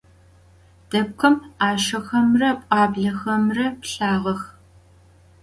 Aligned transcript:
Depkhım 0.89 1.35
'aşşexemre 1.65 2.49
p'uablexemre 2.67 3.67
pılhağex. 3.79 4.41